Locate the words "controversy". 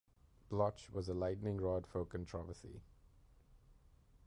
2.05-2.81